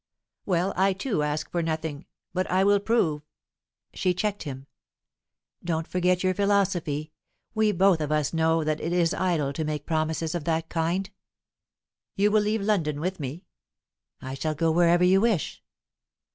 "Well, 0.47 0.73
I 0.75 0.93
too 0.93 1.21
ask 1.21 1.51
for 1.51 1.61
nothing, 1.61 2.07
But 2.33 2.49
I 2.49 2.63
will 2.63 2.79
prove" 2.79 3.21
She 3.93 4.15
checked 4.15 4.41
him. 4.41 4.65
"Don't 5.63 5.85
forget 5.87 6.23
your 6.23 6.33
philosophy. 6.33 7.13
We 7.53 7.71
both 7.71 8.01
of 8.01 8.11
us 8.11 8.33
know 8.33 8.63
that 8.63 8.81
it 8.81 8.93
is 8.93 9.13
idle 9.13 9.53
to 9.53 9.63
make 9.63 9.85
promises 9.85 10.33
of 10.33 10.45
that 10.45 10.69
kind." 10.69 11.11
"You 12.15 12.31
will 12.31 12.41
leave 12.41 12.63
London 12.63 12.99
with 12.99 13.19
me?" 13.19 13.45
"I 14.19 14.33
shall 14.33 14.55
go 14.55 14.71
wherever 14.71 15.03
you 15.03 15.21
wish." 15.21 15.61